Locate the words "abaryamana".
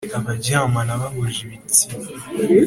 0.19-0.93